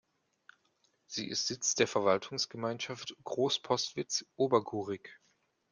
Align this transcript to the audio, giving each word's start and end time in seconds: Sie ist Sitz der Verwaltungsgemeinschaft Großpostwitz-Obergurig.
Sie 1.05 1.27
ist 1.29 1.45
Sitz 1.45 1.75
der 1.75 1.85
Verwaltungsgemeinschaft 1.87 3.15
Großpostwitz-Obergurig. 3.23 5.19